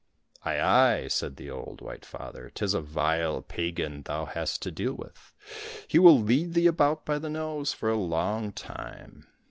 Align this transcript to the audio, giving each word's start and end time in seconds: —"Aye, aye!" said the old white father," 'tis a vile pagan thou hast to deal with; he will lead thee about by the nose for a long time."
—"Aye, 0.43 0.59
aye!" 0.59 1.07
said 1.09 1.35
the 1.35 1.51
old 1.51 1.79
white 1.79 2.05
father," 2.05 2.49
'tis 2.55 2.73
a 2.73 2.81
vile 2.81 3.43
pagan 3.43 4.01
thou 4.01 4.25
hast 4.25 4.63
to 4.63 4.71
deal 4.71 4.93
with; 4.95 5.31
he 5.87 5.99
will 5.99 6.19
lead 6.19 6.55
thee 6.55 6.65
about 6.65 7.05
by 7.05 7.19
the 7.19 7.29
nose 7.29 7.71
for 7.71 7.91
a 7.91 7.95
long 7.95 8.51
time." 8.51 9.27